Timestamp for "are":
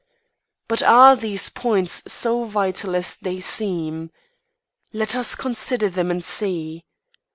0.81-1.15